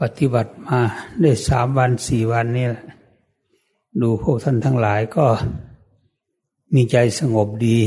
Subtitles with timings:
[0.00, 0.80] ปฏิบัติมา
[1.20, 2.66] ได้สามวันสี่วันนี่
[4.00, 5.26] ดูพวกท่านทั้งหลายก็
[6.74, 7.78] มีใจสงบดี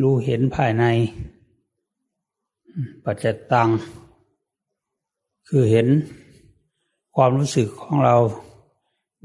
[0.00, 0.84] รู้เห็นภายใน
[3.04, 3.68] ปัจจตัง
[5.48, 5.86] คือเห็น
[7.14, 8.16] ความรู้สึกของเรา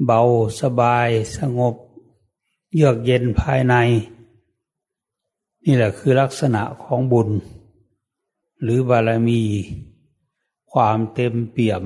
[0.06, 0.20] เบา
[0.60, 1.08] สบาย
[1.38, 1.74] สงบ
[2.74, 3.74] เยือกเย็นภายใน
[5.64, 7.28] นี่แหละคือลักษณะของบุญ
[8.62, 9.42] หรือบารมี
[10.78, 11.84] ความเต็มเปี่ยม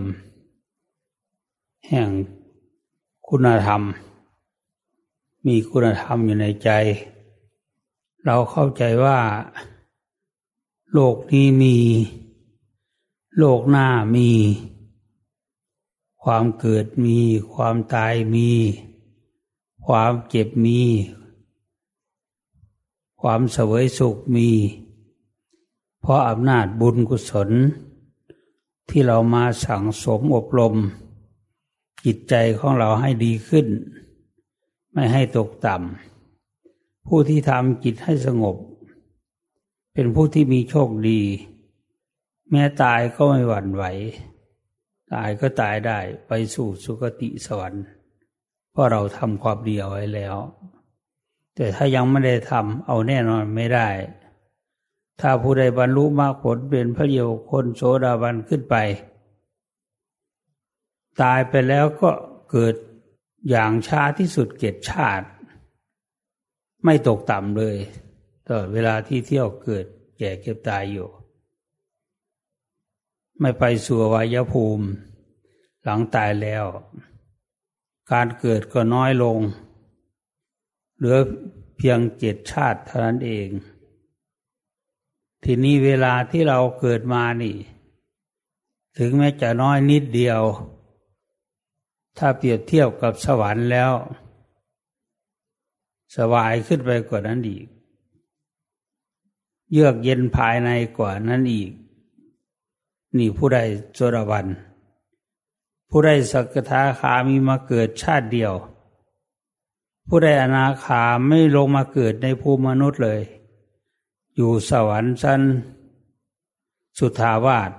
[1.89, 2.11] แห่ง
[3.29, 3.83] คุณธรรม
[5.47, 6.71] มีคุณธรรมอยู่ในใจ
[8.25, 9.19] เราเข้าใจว่า
[10.93, 11.77] โลกนี้มี
[13.39, 14.31] โลกหน้ามี
[16.23, 17.19] ความเกิดมี
[17.53, 18.51] ความตายมี
[19.87, 20.81] ความเจ็บมี
[23.21, 24.51] ความเสวยสุขมี
[26.01, 27.51] เพราะอำนาจบุญกุศล
[28.89, 30.75] ที่เรามาสั่งสมอบรม
[32.05, 33.67] จิตใจของเราให้ดีขึ้น
[34.93, 38.57] ไม่ให้ตกต่ำผู้ที่ทำจิตให้สงบ
[39.93, 41.21] เป็นผู้ที่มีโชคดี
[42.51, 43.85] แม้ตายก็ไม่หวั่นไหว
[45.13, 47.85] ตายก็ตายได้ไปสู่สุคติสวรรค์
[48.71, 50.37] เพราะเราทำความดีเอาไว้แล้ว
[51.55, 53.89] แต่ถ้ายังไม่ได้ทำเอาแน่นอนไม่ได้
[55.21, 58.77] ถ้าผู้ใดบรรลุมรรคผลเป็นพระเยาคนโสดาบันขึ้นไป
[61.23, 62.11] ตายไปแล้วก็
[62.51, 62.75] เกิด
[63.51, 65.27] อย่างช้าที่สุดเกตชาติ
[66.85, 67.77] ไม่ตกต่ำเลย
[68.47, 69.85] ตลอดเวลาที่เที่ยวเกิด
[70.19, 71.09] แก่เก็บตายอยู่
[73.41, 74.87] ไม่ไปสู่วายภูมิ
[75.83, 76.65] หลังตายแล้ว
[78.13, 79.39] การเกิดก็น้อยลง
[80.97, 81.19] เหลือ
[81.77, 83.49] เพียงเจ็ดชาติเท่านั้นเอง
[85.45, 87.57] ทีนี้เวลาที่เราเกิดมานี่
[88.97, 90.43] ถึงแม้จะน้อยนิดเดียว
[92.19, 93.93] ถ้าเปรียบเทียบกับสวรรค์แล้ว
[96.17, 97.67] สบายขึ้นไปกว่านั้นอีก
[99.73, 101.71] เยือกเย็นภายในกว่านั้นอีก
[103.17, 103.59] นี่ผู้ใด
[103.95, 104.47] โสดาบัน
[105.91, 108.55] ผู้ใดสักทาคามีมาเกิดชาติเดียว
[110.09, 113.21] ผู้ใดอนาคาไม่ลงมาเกิดในภูมิมนุษย์เลย
[114.41, 115.41] อยู่สวรรค์ชั้น
[116.99, 117.71] สุทาวาส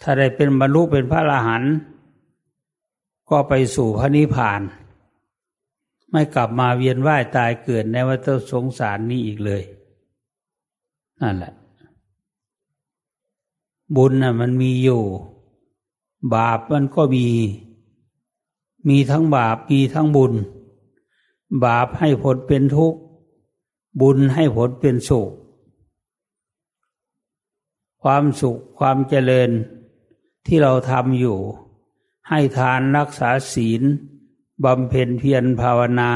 [0.00, 1.72] ถ้าได้เป็นบรรลุเป็นพระอรหันต์
[3.30, 4.60] ก็ไปสู่พระนิพพาน
[6.10, 9.62] ไม่กลับมาเวียนว่ายตายเกิดในวัฏสงสารนี้อีกเลย
[11.20, 11.52] นั่นแหละ
[13.96, 15.02] บุญน่ะมันมีอยู่
[16.34, 17.26] บาปมันก็มี
[18.88, 20.32] มีทั้งบาปมีทั้งบุญ
[21.64, 23.00] บาปให้ผลเป็นทุกข์
[24.00, 25.30] บุญให้ผลเป็นสุข
[28.02, 29.50] ความสุขความเจริญ
[30.46, 31.38] ที่เราทำอยู่
[32.28, 33.82] ให้ทานรักษาศีล
[34.64, 36.12] บำเพ็ญเพียรภาวนา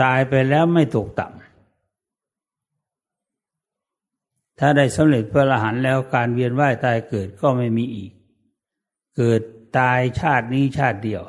[0.00, 1.38] ตายไปแล้วไม่ตกต่ำ
[4.58, 8.12] ถ้าได้สำเร็จพระอรหันต์แล้วการเวียนว่ายตายเกิดก็ไม่มีอีก
[9.16, 9.40] เกิด
[9.78, 11.22] ตายชาตินี้ชาติเดียว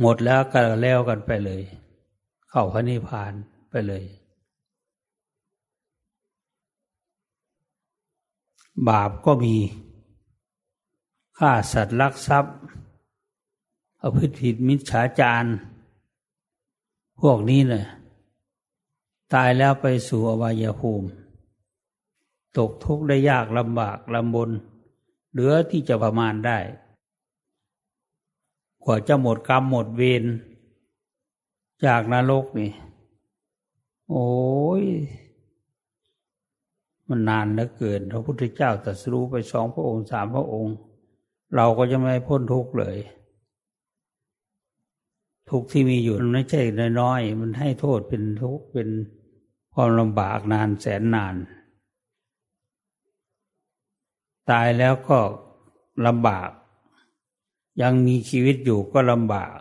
[0.00, 1.62] หมดแล้วก็แล้วกันไปเลย
[2.50, 3.32] เข้าพระนิพพาน
[3.70, 4.04] ไปเลย
[8.88, 9.56] บาปก็มี
[11.38, 12.56] ฆ่าสัตว์ลักทรัพย์
[13.98, 15.44] เอาพฤติผิมิจฉาจาร
[17.20, 17.84] พวกนี้เลย
[19.34, 21.08] ตายแล้วไปสู่อวัยภูมิ
[22.56, 24.50] ตกทุกข์ได้ยากลำบากลำบน
[25.30, 26.58] เหลือที่จะประมาณได้
[28.84, 30.24] กว่าจะหมดกรรมหมดเวร
[31.86, 32.72] จากนรกนี่
[34.10, 34.30] โอ้
[34.82, 34.84] ย
[37.08, 40.76] มันนานเหลือเกิน พระพุทธเจ้าตรัสรู้ไปสองพระองค์สามพระองค์
[41.56, 42.96] เราก็จะไม่พ้นทุกข์เลย
[45.50, 46.62] ทุกข์ที่มีอยู่มันไม่ใช่
[47.00, 48.88] น้อยๆมันให้โทษเป็นทุกข์เป็น
[49.74, 51.34] ความลำบากนานแสนนาน
[54.50, 55.18] ตายแล้วก็
[56.06, 56.50] ลำบาก
[57.82, 59.58] ยังมีชีวิตอยู่ก็ลำบาก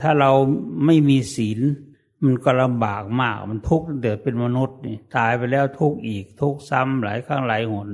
[0.00, 0.30] ถ้าเรา
[0.84, 1.60] ไม่มีศีล
[2.24, 7.88] มันก็ลำบากมาก มันทุกข์เดือดเป็นมนุษย์นี่ตายไปแล้วทุกข์อีก ทุกข์ซ้ำหลายครั้งหลายหน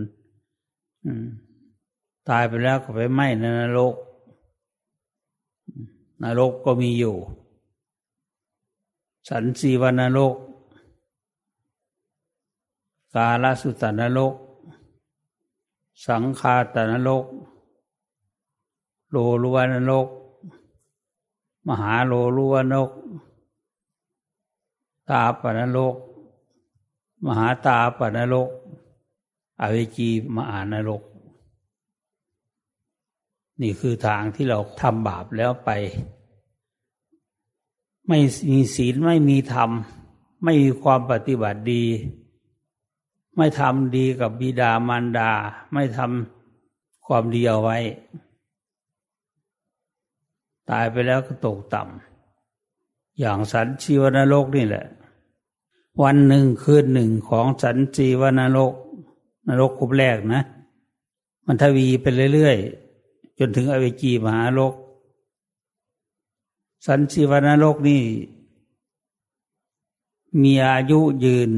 [2.28, 3.94] ตายไปแล้วก็ไปไหม้ในนรก
[6.22, 7.16] นรกก็มีอยู่
[9.28, 10.34] สันสีวานรก
[13.14, 14.34] กาลสุตานรก
[16.06, 17.24] สังคาตนรก
[19.10, 20.08] โลลวนรก
[21.68, 22.90] มหาโลลวนรก
[25.10, 25.94] ตาปนรก
[27.26, 28.50] มหาตาปนรก
[29.60, 31.02] อเวจีมหานรก
[33.60, 35.70] นี่คือทางที่เราทำบาปแล้วไป
[38.08, 38.18] ไม่
[38.50, 39.70] มีศีลไม่มีธรรม
[40.44, 41.84] ไม่มีความปฏิบัติดี
[43.36, 45.30] ไม่ทำดีกับบิดามารดา
[45.72, 47.78] ไม่ทำความดีเอาไว้
[50.70, 54.86] ตายไปแล้วก็ตกต่ำอย่างสันชีวนรกนี่แหละ
[56.02, 58.72] วันหนึ่งคืนหนึ่งของสันชีวนรก
[59.48, 60.42] นรกคุบแรกนะ
[61.46, 64.74] มันทวีไปเรื่อยๆ จนถึงอเวจีมหาโลก
[66.86, 68.02] สันชีวนรกนี่
[70.42, 71.50] มีอายุยืน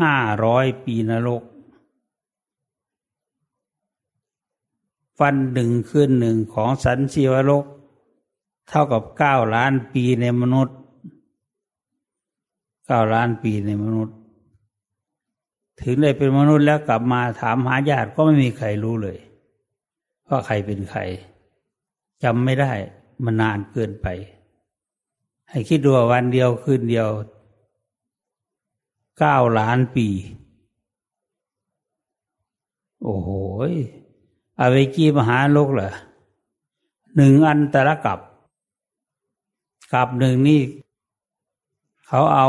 [0.00, 0.14] ห้า
[0.44, 1.42] ร้อยปีนรก
[5.18, 7.64] ฟันหนึ่งขึ้นหนึ่งของสันชีวโลก
[8.68, 10.76] เท่ากับเก้าล้านปีในมนุษย์
[12.86, 14.16] เก้าล้านปีในมนุษย์
[15.80, 19.18] ถึงได้เป็นมนุษย์แล้วกลับมาถามหาญาติก็ไม่มีใครรู้เลย
[20.28, 21.00] ว่าใครเป็นใคร
[22.22, 22.72] จำไม่ได้
[23.24, 24.06] มันนานเกินไป
[25.50, 27.08] ให้คิดดูวันเดียวคืนเดียว
[29.18, 30.08] เก้าล้านปี
[33.02, 33.30] โอ้โห
[34.60, 35.92] อเวจีมหาโลกเหรอ
[37.16, 38.18] หนึ่งอันแต่ละกับ
[39.92, 40.62] กับหนึ่งนี่
[42.06, 42.48] เขาเอา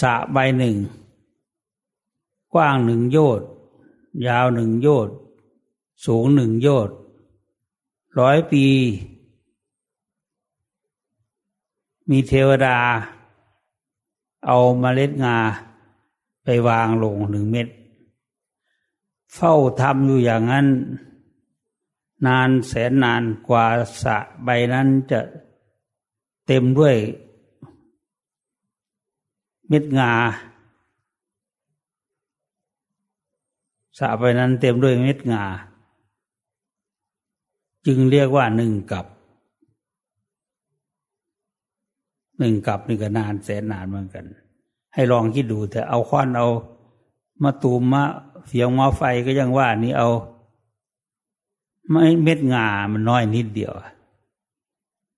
[0.00, 0.76] สะใบหนึ่ง
[2.52, 3.40] กว้างหนึ่งโยช
[4.26, 5.08] ยาวหนึ่งโยช
[6.04, 6.90] สูงหนึ่งโยช
[8.18, 8.64] ร้อยปี
[12.10, 12.78] มีเทวดา
[14.46, 15.36] เอาเมล็ดงา
[16.44, 17.68] ไปวางลงหนึ่งเม็ด
[19.34, 20.66] เฝ้าทำอยู่อย่างนั้น
[22.26, 23.66] นานแสนนานกว่า
[24.02, 25.20] สะใบนั้นจะ
[26.46, 26.96] เต็มด้วย
[29.68, 30.12] เม็ดงา
[33.98, 35.44] สะไปนั้นเต็มด้วยเม็ดงา
[37.86, 39.06] จึงเรียกว่าหนึ่งกับ
[42.38, 44.24] หนึ่งกับนี่ก็นานแสนนานเหมือนกัน
[44.94, 46.46] ให้ลองคิดดูแต่เอาค้อนเอา
[47.42, 48.02] มาตูมมา
[48.48, 50.08] เสียงมาไฟก็ยังว่านี่เอา
[51.90, 53.72] ไม่เม็ดงามันน้อยนิดเดียว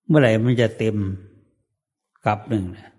[0.06, 0.96] เมื่อไหร่มันจะเต็ม
[2.26, 2.90] กับหนึ่งนะ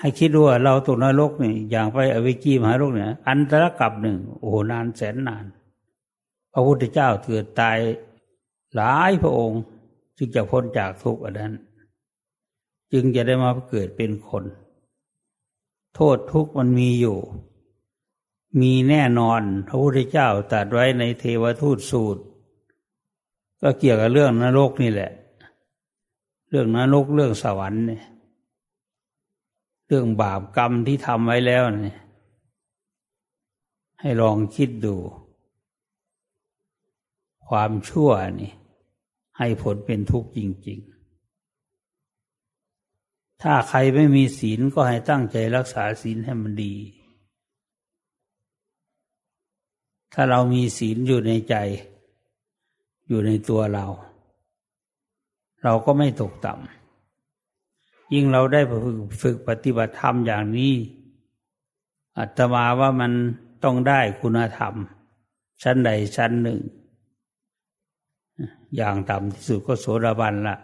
[0.00, 5.44] ให้คิดดูว่าเราตกนรกนี่อย่างไปอเวจีมหาโลกเนี่ย อันตรกับหนึ่งโอ้นานแสนนาน
[6.52, 7.78] พระพุทธเจ้าเกิดตาย
[8.74, 9.60] หลายพระองค์
[10.16, 11.52] จึงจะพ้นจากทุกข์อันนั้น
[12.92, 14.44] จึงจะได้มาเกิดเป็นคน
[15.94, 17.18] โทษทุกข์มันมีอยู่
[18.60, 22.22] มีแน่นอนพระพุทธเจ้าตรัสไว้ในเทวทูตสูตร
[23.60, 25.10] ก็เกี่ยวกับเรื่องนรกนี่แหละ
[26.48, 28.04] เรื่องนรกเรื่องสวรรค์เนี่ย
[29.86, 31.98] เรื่องบาปกรรมที่ทำไว้แล้วเนี่ย
[34.00, 34.96] ให้ลองคิดดู
[37.48, 38.10] ความชั่ว
[38.40, 38.52] นี่
[39.38, 40.94] ให้ผลเป็นทุกข์จริง ๆ
[43.42, 46.74] ถ้าใครไม่มีศีลก็ให้ตั้งใจรักษาศีลให้มันดี
[50.16, 51.56] ถ้าเรามีศีลอยู่ในใจ
[53.08, 53.86] อยู่ในตัวเรา
[55.62, 58.60] เราก็ไม่ตกต่ำยิ่งเราได้
[59.22, 60.74] ฝึกปฏิบัติธรรมอย่างนี้
[62.18, 63.12] อัตมาว่ามัน
[63.64, 64.74] ต้องได้คุณธรรม
[65.62, 66.60] ชั้นใดชั้นหนึ่ง
[68.76, 70.56] อย่างต่ำที่สุดก็โสดาบันละ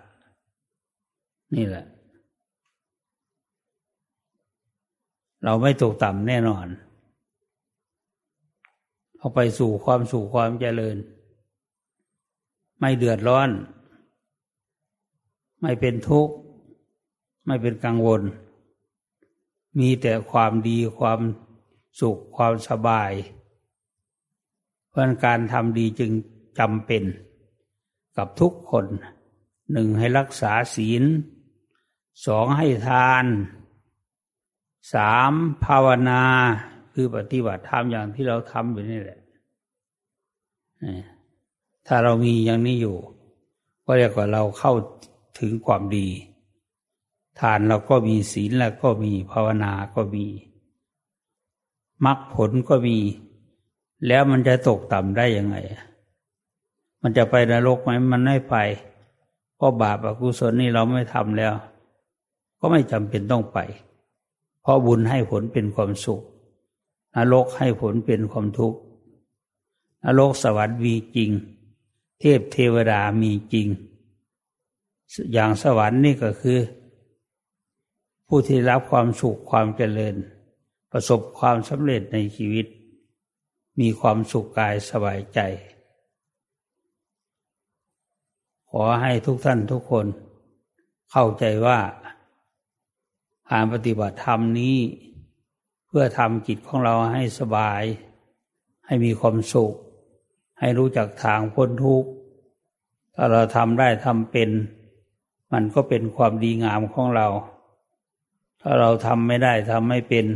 [1.55, 1.85] นี่แหละ
[5.45, 6.67] เราไม่ตกต่ำแน่นอน
[9.21, 10.97] เอาไปสู่ความสู่ความเจริญ
[12.79, 13.51] ไม่เดือดร้อน
[15.61, 16.35] ไม่เป็นทุกข์
[17.47, 18.23] ไม่เป็นกังวล
[19.79, 21.21] มีแต่ความดีความ
[22.01, 23.13] สุขความสบาย
[24.89, 26.11] เพราะการทำดีจึง
[26.59, 27.03] จำเป็น
[28.17, 28.87] กับทุกคน
[29.73, 31.03] หนึ่งให้รักษาศีล
[32.27, 33.25] สองให้ทาน
[34.95, 35.33] สาม
[35.65, 36.23] ภาวนา
[37.01, 39.19] คือปฏิบัติธรรมอย่างที่เราทำอยู่นี่แหละ
[41.87, 42.97] ถ้าเรามีอย่างนี้อยู่
[43.85, 44.73] ก็เรียกว่าเราเข้า
[45.39, 46.07] ถึงความดี
[47.41, 50.27] ทานเราก็มีศีลแล้วก็มีภาวนาก็มี
[52.07, 52.99] มรรคผลก็มี
[54.07, 55.57] แล้วมันจะตกต่ำได้ยังไง
[57.03, 58.57] มันจะไปนรกไหมมันไม่ไป
[59.57, 61.55] เพราะบาปอกุศลนี่เราไม่ทำแล้ว
[62.61, 63.59] ก็ไม่จำเป็นต้องไป
[64.63, 66.23] เพราะบุญให้ผลเป็นความสุข
[67.17, 68.79] นรกให้ผลเป็นความทุกข์
[70.05, 71.31] นรกสวรรค์มีจริง
[72.21, 73.69] เทพเทวดามีจริง
[75.33, 76.59] อย่างสวรรค์นี่ก็คือ
[78.27, 80.15] ผู้ที่รับความสุขความเจริญ
[80.93, 82.67] ประสบความสำเร็จในชีวิต
[83.81, 85.41] มีความสุขกายสบายใจ
[88.71, 90.07] ขอให้ทุกท่านทุกคน
[91.11, 91.79] เข้าใจว่า
[93.51, 94.77] การปฏิบัติธรรมนี้
[95.93, 97.83] เพื่อทำจิตของเราให้สบาย
[98.87, 99.75] ให้มีความสุข
[100.61, 102.11] ให้รู้จักทางพ้นทุกข์
[103.15, 104.51] ถ้าเราทำได้ทำเป็น
[105.53, 107.29] มันก็เป็นความดีงามของเรา
[108.61, 110.27] ถ้าเราทำไม่ได้ทำไม่เป็น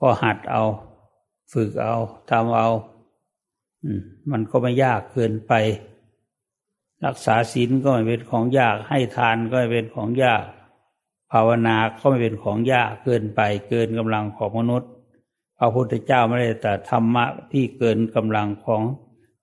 [0.00, 0.62] ก็หัดเอา
[1.52, 1.96] ฝึกเอา
[2.30, 2.68] ทำเอา
[4.30, 5.52] มันก็ไม่ยากเกินไป
[7.04, 10.44] รักษาศีลก็ไม่เป็นของยาก ให้ทานก็ไม่เป็นของยาก
[11.32, 14.90] ภาวนาก็ไม่เป็นของยากเกินไปเกินกำลังของมนุษย์
[15.58, 18.82] พระพุทธเจ้าไม่ได้แต่ธรรมะที่เกินกำลังของ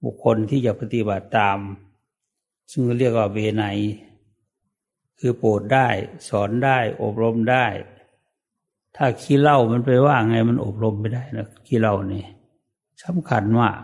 [0.04, 1.58] บุคคลที่จะปฏิบัติตาม
[2.72, 3.66] ซึ่งเรียกว่าเวไน
[5.20, 5.88] คือโปรดได้
[6.30, 7.66] สอนได้ อบรมได้
[8.96, 12.26] ถ้าขี้เล่ามันไปว่าไงมันอบรมไม่ได้นะขี้เล่านี่
[13.04, 13.80] สำคัญมาก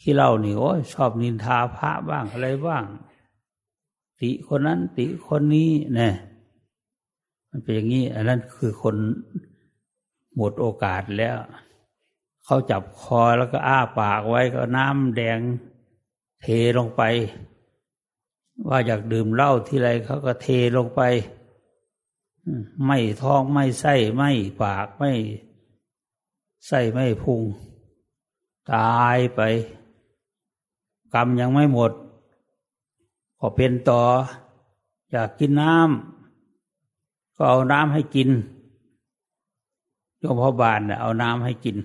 [0.00, 2.84] ขี้เล่านี่โอ้ยชอบนินทาพระบ้างอะไรบ้าง
[4.20, 6.12] ติคนนั้นติคนนี้เนี่ย
[7.50, 8.96] มันเป็นอย่างนี้ อันนั้นคือคน
[10.36, 11.36] หมดโอกาสแล้ว
[12.44, 15.38] เขาจับคอแล้วก็อ้าปากไว้ก็น้ำแดง
[16.40, 16.46] เท
[16.78, 17.02] ลงไป
[18.68, 21.02] ว่าอยากดื่มเหล้าที่ไรเขาก็เทลงไป
[22.86, 24.30] ไม่ท้องไม่ไส้ไม่
[24.62, 25.12] ปากไม่
[26.66, 27.42] ไส้ไม่พุง
[28.72, 29.40] ตายไป
[31.14, 31.92] กรรมยังไม่หมด
[33.38, 34.02] ก็เป็นต่อ
[35.10, 36.19] อยากกินน้ำ
[37.42, 38.28] ก็เอาน้ำให้กิน
[40.18, 41.76] โยมพ่อบานเอาน้ำให้กิน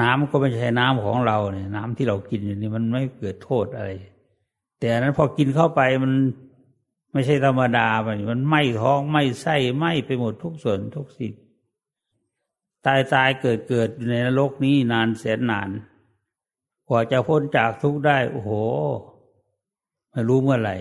[0.00, 3.90] น้ำก็ไม่ใช่น้ำของเราเนี่ย น้ำที่เรากินอยู่นี่มันไม่เกิดโทษอะไร
[4.78, 6.12] แต่นั้นพอกินเข้าไปมัน
[7.12, 11.32] ไม่ใช่ธรรมดาไปมันไหม้ท้องไหม้ไส้ไหม้ไปหมดทุกส่วนทุกสิ่ง
[12.86, 15.70] ตายตายเกิดเกิดอยู่ในโลกนี้นานแสนนาน
[16.88, 18.50] กว่าจะพ้นจากทุกได้ โอ้โห
[20.10, 20.76] ไม่รู้เมื่อไหร่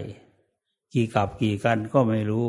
[0.93, 2.47] กี่กับกี่กันก็ไม่รู้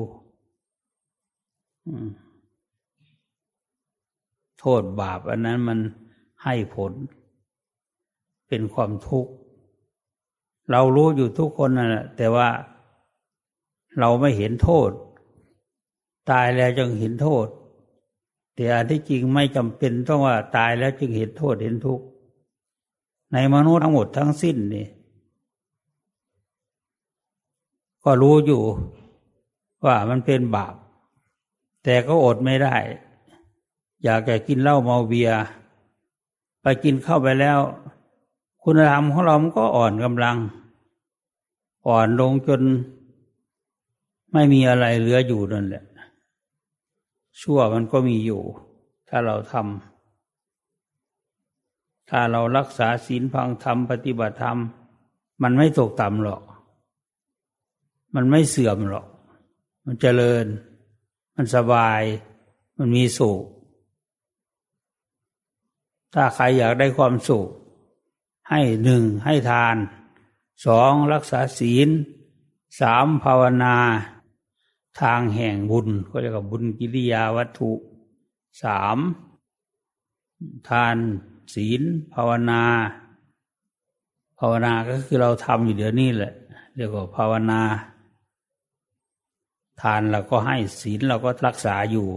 [4.59, 5.78] โทษบาปอันนั้นมัน
[6.44, 6.92] ให้ผล
[8.49, 9.32] เป็นความทุกข์
[10.70, 12.49] เรารู้อยู่ทุกคนนั่นแหละแต่ว่า
[13.99, 14.90] เราไม่เห็นโทษ
[16.30, 17.47] ตายแล้วจึงเห็นโทษ
[18.54, 22.04] แต่อันที่จริงไม่จำเป็นต้องว่าตายแล้วจึงเห็นโทษเห็นทุกข์
[23.32, 24.87] ในมนุษย์ทั้งหมดทั้งสิ้นนี่
[28.04, 28.62] ก็รู้อยู่
[29.85, 30.75] ว่ามันเป็นบาป
[31.85, 32.76] แต่ก็อดไม่ได้
[34.04, 35.37] อยากจะกินเหล้าเมาเบียร์
[36.62, 37.59] ไปกินเข้าไปแล้ว
[38.62, 40.37] คุณธรรมของเรามันก็อ่อนกำลัง
[41.88, 42.62] อ่อนลงจน
[44.33, 45.85] ไม่มีอะไรเหลืออยู่นั่นแหละ
[47.40, 48.42] ชั่วมันก็มีอยู่
[49.09, 54.59] ถ้าเราทำถ้าเรารักษาศีลพังธรรมปฏิบัติธรรม
[55.42, 56.42] มันไม่ตกต่ำหรอก
[58.14, 59.07] มันไม่เสื่อมหรอก
[59.85, 60.47] มันเจริญ
[61.35, 62.02] มันสบาย
[62.76, 63.45] มันมีสุข
[66.14, 67.49] ถ้าใครอยากได้ความสุข
[68.50, 69.76] ให้หนึ่งให้ทาน
[70.67, 71.88] สองรักษาศีล
[72.81, 73.76] สามภาวนา
[75.00, 77.73] ทางแห่งบุญก็เรียกว่าบุญกิริยาวัตถุ
[78.62, 78.99] สาม
[80.69, 80.97] ทาน
[81.55, 81.83] ศีล
[82.14, 82.62] ภาวนา
[84.38, 86.33] ภาวนาก็คือเราทำอยู่เดี๋ยวนี้แหละ
[86.76, 87.61] เรียกว่าภาวนา
[89.81, 92.09] ทานเราก็ให้ศีลเราก็รักษาอยู่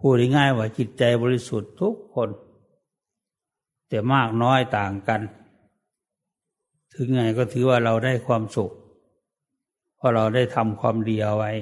[0.00, 2.30] พูดง่ายๆว่าจิตใจบริสุทธิ์ทุกคน
[3.88, 5.20] แต่มากน้อยต่างกัน
[6.92, 8.72] ถึงไงก็ถือว่าเราได้ความสุข
[9.96, 11.52] เพราะเราได้ทำความดีเอาไว้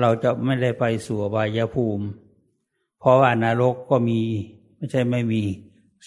[0.00, 2.06] เราจะไม่ได้ไปสู่บายภูมิ
[2.98, 4.20] เพราะว่านรกก็มี
[4.76, 5.42] ไม่ใช่ไม่มี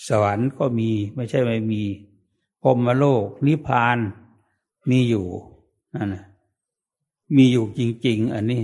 [0.07, 1.83] สวรรค์ก็มีไม่ใช่ไม่มี
[2.61, 3.97] พรมโลกนิพพาน
[4.89, 5.25] มีอยู่
[5.95, 6.23] นั่นนะ
[7.35, 8.63] มีอยู่จริง ๆ อันนี้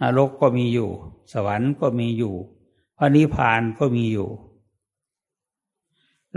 [0.00, 0.90] นรกก็มีอยู่
[1.32, 2.34] สวรรค์ก็มีอยู่
[2.98, 4.28] พระนิพพานก็มีอยู่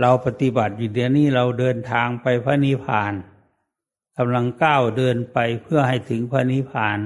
[0.00, 3.12] เราปฏิบัติอยู่เดี๋ยวนี้เราเดินทางไปพระนิพพาน
[4.16, 6.98] กำลังก้าวเดินไปเพื่อให้ถึงพระนิพพาน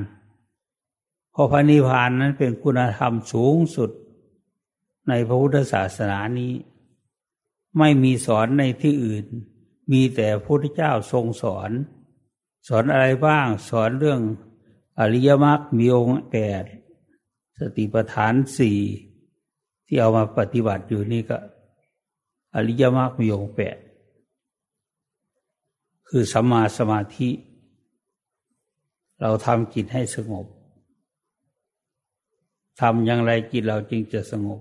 [1.32, 3.90] เพราะพระนิพพานนั้นเป็นคุณธรรมสูงสุด
[5.08, 6.52] ในพระพุทธศาสนานี้
[7.78, 9.26] ไม่มีสอนในที่อื่น
[9.92, 11.70] มีแต่พระพุทธเจ้าทรงสอน
[12.68, 14.20] สอนอะไรบ้าง สอนเรื่อง
[15.00, 16.64] อริยมรรคมีองค์แปด
[17.58, 18.78] สติปัฏฐานสี่
[19.86, 21.38] ที่เอามาปฏิบัติอยู่นี่ก็
[22.54, 23.76] อริยมรรคมีองค์แปด
[26.08, 27.30] คือสัมมาสมาธิ
[29.20, 30.46] เราทำจิตให้สงบ
[32.80, 34.60] ทำอย่างไรจิตเราจึงจะสงบ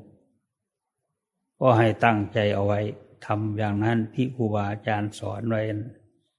[1.59, 2.79] ก็ให้ตั้งใจเอาไว้
[3.25, 5.61] ทำอย่างนั้นที่ครูบาอาจารย์สอนไว้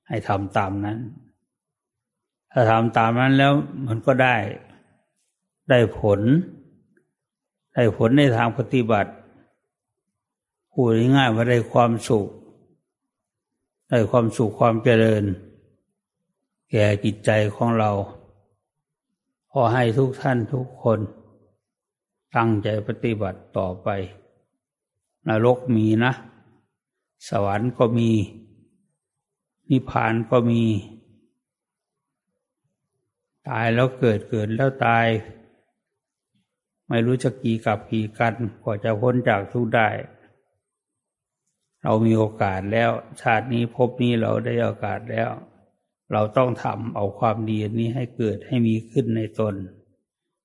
[0.09, 0.99] ให้ทำตามนั้น
[2.53, 3.53] ถ้าทำตามนั้นแล้ว
[3.87, 4.37] มันก็ได้
[5.71, 6.21] ได้ผล
[7.75, 9.13] ได้ผลในทางปฏิบัติ
[10.71, 12.29] พูดง่ายๆว่าได้ความสุข
[13.89, 15.25] ได้ความสุขความเจริญ
[16.71, 17.91] แก่จิตใจของเรา
[19.51, 20.99] ขอให้ทุกท่านทุกคน
[22.37, 23.89] ตั้งใจปฏิบัติต่อไป
[25.29, 26.13] นรกมีนะ
[27.29, 28.11] สวรรค์ก็มี
[29.71, 30.63] นิพพานก็มี
[33.49, 35.07] ตายแล้วเกิดเกิดแล้วตาย
[36.89, 39.89] ไม่รู้จะกี่กับกี่กันกว่าจะพ้นจากทุกได้
[41.83, 45.31] เรามีโอกาสแล้ว ชาตินี้พบนี้เราได้โอกาสแล้ว
[46.13, 49.55] เราต้องทำเอาความดีนี้ให้เกิดให้มีขึ้นในตน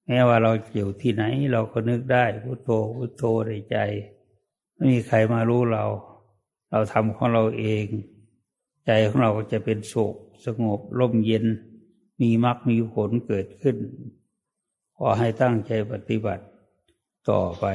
[0.08, 1.24] แม้ว่าเราอยู่ที่ไหน
[1.54, 3.77] เราก็นึกได้พุโทโธพุโทโธในใจ
[4.75, 5.86] ไม่มีใครมารู้เรา
[6.72, 7.86] เราทำของเราเอง
[8.86, 11.46] ใจของเราก็จะเป็นสุขสงบร่มเย็น
[12.21, 13.77] มีมรรคมีผลเกิดขึ้น
[14.97, 16.43] ขอให้ตั้งใจปฏิบัติ
[17.29, 17.65] ต่อไป